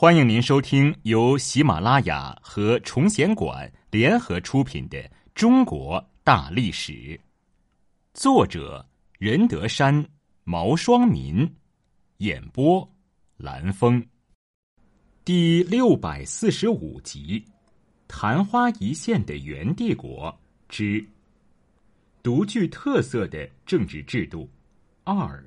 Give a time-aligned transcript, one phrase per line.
[0.00, 4.96] 欢迎您收听由喜马拉雅和崇贤馆联合出品的
[5.34, 6.92] 《中国大历史》，
[8.14, 8.88] 作者
[9.18, 10.08] 任德山、
[10.44, 11.52] 毛双民，
[12.18, 12.88] 演播
[13.38, 14.00] 蓝峰，
[15.24, 17.44] 第六百四十五集：
[18.06, 20.32] 昙花一现的元帝国
[20.68, 21.04] 之
[22.22, 24.48] 独具特色的政治制度
[25.02, 25.44] 二。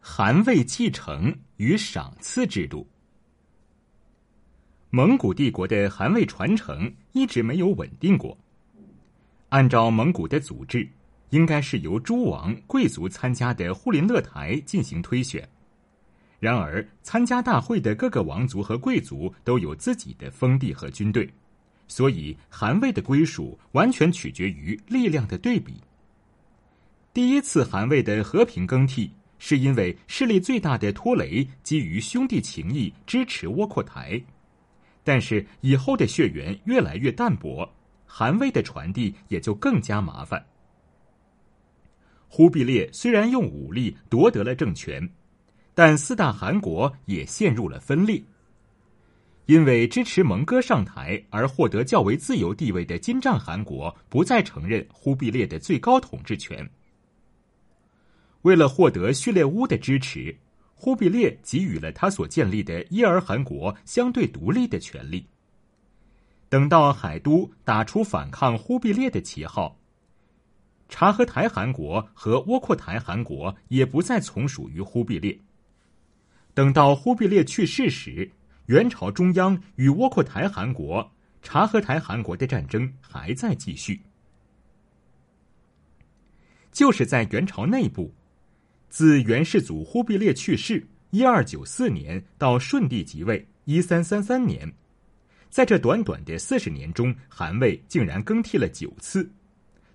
[0.00, 2.88] 韩魏继承与赏赐制度。
[4.96, 8.34] 蒙古帝国的汗位传承一直没有稳定过。
[9.50, 10.88] 按照蒙古的组织，
[11.28, 15.46] 应该是由诸王贵族参加的护林勒台进行推选。
[16.40, 21.28] 然而，参加大会的各个王族和贵族都有自己的封地和军队，
[21.86, 25.74] 所以汗位的归属完全取决于力量的对比。
[27.12, 34.18] 第一次汗位的和平更替，是因为势力最大的托雷基于兄弟情谊支持窝阔台。
[35.06, 37.72] 但是以后的血缘越来越淡薄，
[38.06, 40.44] 汗位的传递也就更加麻烦。
[42.26, 45.08] 忽必烈虽然用武力夺得了政权，
[45.74, 48.20] 但四大汗国也陷入了分裂。
[49.44, 56.68] 因为支持蒙哥上台而获得较为自由地位的金帐汗国不再承认忽必烈的最高统治权。
[58.42, 60.36] 为了获得序列乌的支持。
[60.78, 65.26] 忽必烈给予了他所建立的伊尔汗国相对独立的权利。
[66.48, 69.80] 等到海都打出反抗忽必烈的旗号，
[70.88, 75.40] 察合台汗国和窝阔台汗国也不再从属于忽必烈。
[76.54, 78.30] 等到忽必烈去世时，
[78.66, 81.10] 元朝中央与窝阔台汗国、
[81.42, 84.02] 察合台汗国的战争还在继续。
[86.70, 88.14] 就是在元朝内部。
[88.96, 94.72] 自元世祖忽必烈去世一二九四年到顺帝即位一三三三年，
[95.50, 99.30] 在这短短的四十年中，汗位竟然更替了九次，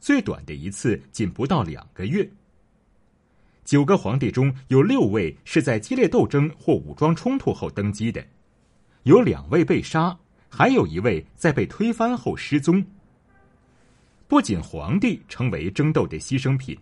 [0.00, 2.26] 最短的一次仅不到两个月。
[3.66, 8.26] 九个皇帝中有六位是在激烈斗争或武装冲突后登基的，
[9.02, 12.82] 有两位被杀，还有一位在被推翻后失踪。
[14.26, 16.74] 不仅皇帝成为争斗的牺牲品。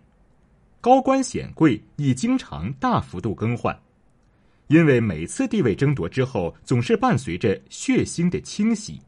[0.85, 3.75] 高官显贵亦经常大幅度更换，
[4.67, 9.01] 因为每次地位争夺之后，总是伴随着血腥的清洗。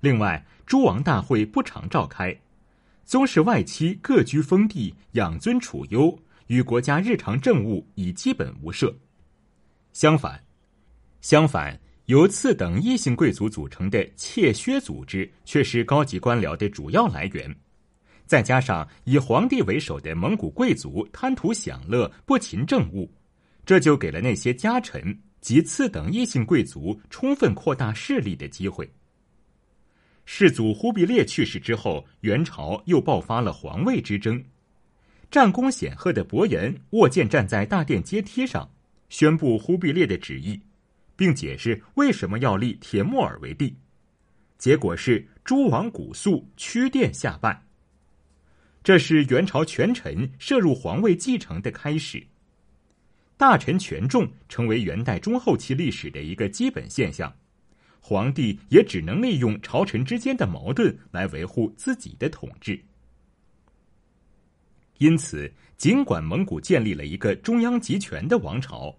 [0.00, 2.34] 另外，诸王大会不常召开，
[3.04, 8.96] 宗室外戚各居封地，养尊处优，与国家日常政务已基本无涉。
[9.92, 10.42] 相反，
[11.20, 17.54] 相反，由次等异姓贵族组成的妾薛组织，却是高级官僚的主要来源。
[18.26, 23.08] 再加上以皇帝为首的蒙古贵族贪图享乐、不勤政务，
[23.64, 28.90] 这就给了那些家臣及次等异姓贵族充分扩大势力的机会。
[30.24, 34.44] 世祖忽必烈去世之后，元朝又爆发了皇位之争。
[35.30, 38.68] 战功显赫的伯颜握剑站在大殿阶梯上，
[39.08, 40.60] 宣布忽必烈的旨意，
[41.14, 43.76] 并解释为什么要立铁木儿为帝。
[44.58, 47.65] 结果是诸王古肃屈殿下拜。
[48.86, 52.24] 这是元朝权臣涉入皇位继承的开始，
[53.36, 57.34] 大臣权重成为元代中后期历史的一个基本现象，
[58.00, 62.80] 皇帝也只能利用朝臣之间的矛盾来维护自己的统治。
[64.98, 68.96] 因此，尽管蒙古建立了一个中央集权的王朝，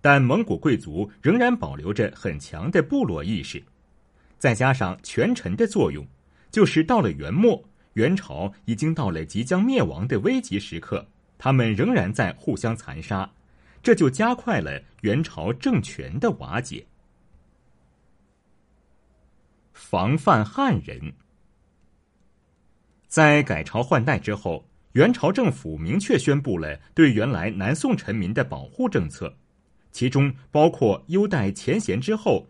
[0.00, 3.62] 但蒙古贵族仍然保留着很强的部落意识，
[4.38, 6.02] 再加上权臣的作用，
[6.50, 7.62] 就是到了元末。
[7.96, 11.06] 元朝已经到了即将灭亡的危急时刻，
[11.38, 13.30] 他们仍然在互相残杀，
[13.82, 16.84] 这就加快了元朝政权的瓦解。
[19.72, 21.10] 防范汉人，
[23.08, 29.34] 在改朝换代之后，元朝政府明确宣布了对原来南宋臣民的保护政策，
[29.90, 32.46] 其中包括优待前贤之后，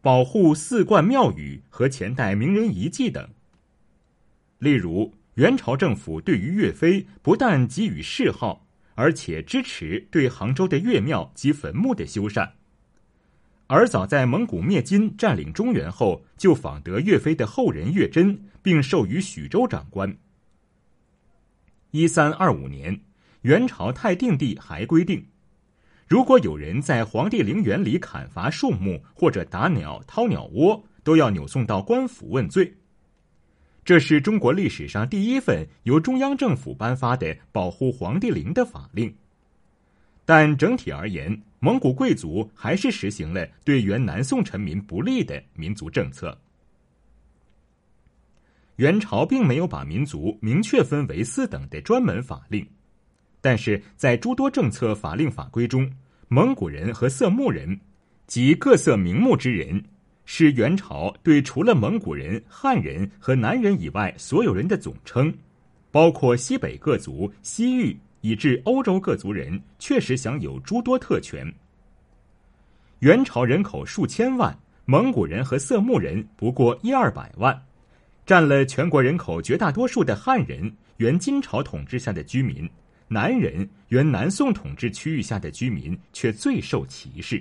[0.00, 3.28] 保护寺观庙宇和前代名人遗迹等。
[4.58, 12.50] 例如，元朝政府对于岳飞不但给予谥号，而且支持对杭州的岳庙及坟墓的修缮。
[13.66, 20.16] 而早在蒙古灭金、占领中原后，就访得岳飞的后人岳真，并授予许州长官。
[21.90, 23.00] 一三二五年，
[23.42, 25.26] 元朝太定帝还规定，
[26.06, 32.76] 如果有人在皇帝陵园里砍伐树木或者打鸟、掏鸟窝，都要扭送到官府问罪。
[33.86, 39.14] 这是中国历史上第一份由中央政府颁发的保护皇帝陵的法令。
[40.24, 46.36] 但整体而言，蒙古贵族还是实行了对原南宋臣民不利的民族政策。
[48.74, 52.66] 元朝并没有把民族明确分为四等的专门法令，
[53.40, 55.88] 但是在诸多政策法令法规中，
[56.26, 57.78] 蒙古人和色目人
[58.26, 59.80] 及各色名目之人，
[60.26, 65.32] 是元朝对除了蒙古人、汉人和南人以外所有人的总称，
[65.90, 71.50] 包括西北各族、西域以至欧洲各族人，确实享有诸多特权。
[72.98, 77.62] 元朝人口数千万，蒙古人和色目人不过一二百万。
[78.26, 82.68] 占了全国人口绝大多数的汉人，原金朝统治下的居民；
[83.06, 87.40] 南人，原南宋统治区域下的居民，却最受歧视。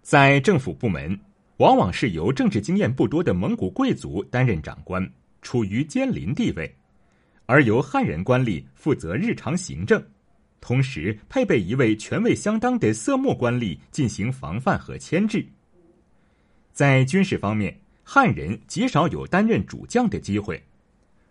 [0.00, 1.20] 在政府部门，
[1.58, 5.08] 往往是由政治经验不多的蒙古贵族担任长官，
[5.42, 6.68] 处于监临地位；
[7.46, 10.02] 而由汉人官吏负责日常行政，
[10.60, 15.46] 同时配备一位权位相当的色目官吏进行防范和牵制。
[16.72, 17.78] 在军事方面。
[18.10, 20.64] 汉人极少有担任主将的机会，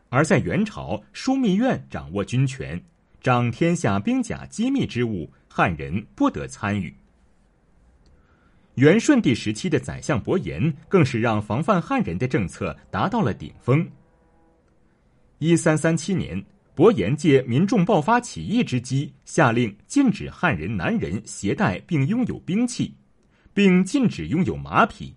[0.09, 2.79] 而在元朝，枢密院掌握军权，
[3.19, 6.95] 掌天下兵甲机密之物，汉人不得参与。
[8.77, 13.83] 元顺帝时期的宰相伯颜，更是让防范汉人的政策达到了顶峰。
[15.39, 16.43] 一三三七年，
[16.75, 22.93] 伯颜借民众爆发起义之机，下令禁止汉人男人携带并拥有兵器，
[23.51, 25.11] 并禁止拥有马匹。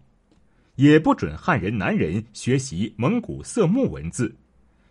[0.76, 4.34] 也不准汉人男人学习蒙古色目文字，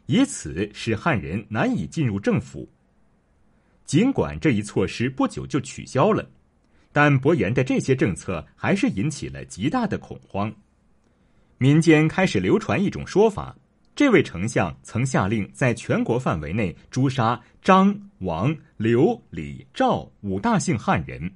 [0.06, 2.70] 以此使汉人难以进入政府。
[3.84, 6.30] 尽管这一措施不久就取消了，
[6.92, 10.54] 但伯颜的这些政策还是引起了极大的恐慌。
[11.58, 13.56] 民间开始流传一种说法：
[13.96, 21.32] 这位丞相曾下令在全国范围内诛杀张、王、刘、李、赵五大姓汉人，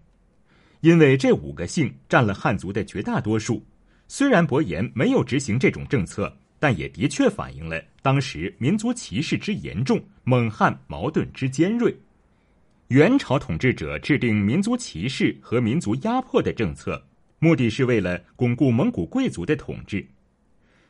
[0.80, 3.62] 因为这五个姓占了汉族的绝大多数。
[4.08, 11.94] 虽然伯颜没有执行这种政策，但也的确反映了当时民族歧视之严重、蒙汉矛盾之尖锐。
[12.94, 17.04] 元朝统治者制定民族歧视和民族压迫的政策，
[17.40, 20.06] 目的是为了巩固蒙古贵族的统治。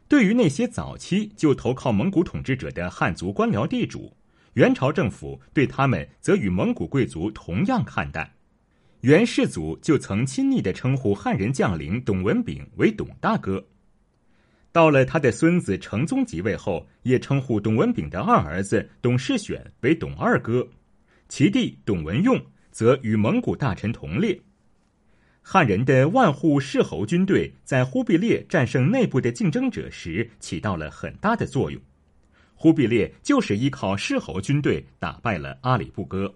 [0.09, 4.13] 对于那些早期就投靠蒙古统治者的汉族官僚地主，
[4.55, 8.29] 元朝政府对他们则与蒙古贵族同样看待。
[8.99, 13.65] 元世祖就曾亲昵的称呼汉人将领董文炳为“董大哥”，
[14.73, 20.67] 到了他的孙子成宗即位后，也称呼董文炳的二儿子董世选为“董二哥”，
[21.35, 22.39] 其弟董文用
[22.69, 24.39] 则与蒙古大臣同列。
[25.41, 31.81] 汉人的万户世侯军队在忽必烈战胜内部的竞争者时起到了很大的作用，
[32.53, 36.35] 忽必烈就是依靠世侯军队打败了阿里不哥。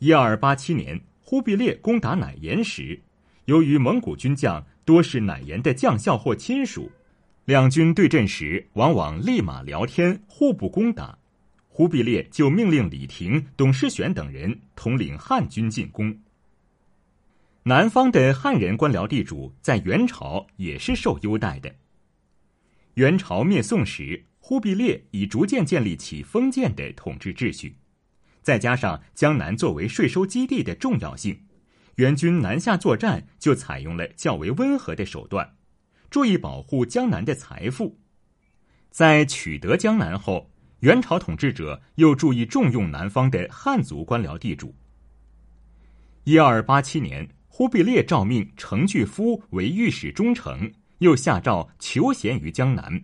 [0.00, 3.00] 一二八七年，忽必烈攻打乃颜时，
[3.44, 6.90] 由于蒙古军将多是乃颜的将校或亲属，
[7.44, 11.16] 两军对阵时往往立马聊天，互不攻打。
[11.78, 16.12] 忽必烈就命令李廷、董世选等人统领汉军进攻。
[17.62, 21.72] 南方的汉人官僚地主在元朝也是受优待的。
[22.94, 27.76] 元朝灭宋时，忽必烈已逐渐建立起封建的统治秩序。
[28.42, 31.40] 再加上江南作为税收基地的重要性，
[31.94, 35.54] 元军南下作战就采用了较为温和的手段，
[36.10, 38.00] 注意保护江南的财富。
[38.90, 44.74] 在取得江南后，元朝统治者又注意重用南方的汉族官僚地主。
[46.24, 53.02] 一二八七年，忽必烈诏命程巨夫为御史中丞，又下诏求贤于江南。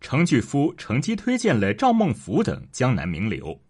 [0.00, 3.60] 程巨夫乘机推荐了赵孟頫等江南名流。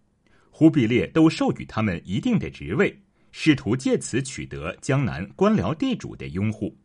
[0.51, 6.79] 忽必烈都授予他们一定的职位，试图借此取得江南官僚地主的拥护。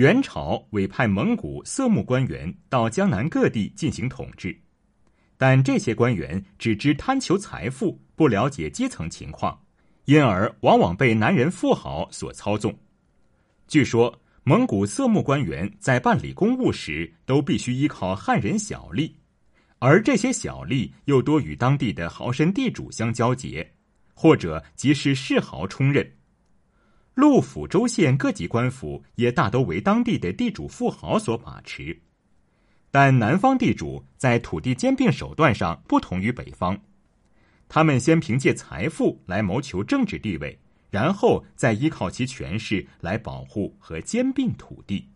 [0.00, 4.58] 元朝委派蒙古色目官员到江南各地进行统治，
[5.36, 9.60] 但这些官员只知贪求财富，不了解基层情况，
[10.06, 12.74] 因而往往被南人富豪所操纵。
[13.68, 19.12] 据说，蒙古色目官员在办理公务时，都必须依靠汉人小吏。
[19.80, 23.70] 而这些小吏又多与当地的豪绅地主相交结，
[24.14, 26.10] 或者即是世豪充任。
[27.20, 32.00] 陆府、州县各级官府也大都为当地的地主富豪所把持。
[32.90, 36.80] 但南方地主在土地兼并手段上不同于北方，
[37.68, 40.58] 他们先凭借财富来谋求政治地位，
[40.88, 45.06] 然后再依靠其权势来保护和兼并土地。